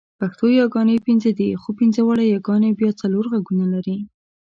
[0.19, 3.97] پښتو یاګانې پنځه دي، خو پنځه واړه یاګانې بیا څلور غږونه لري.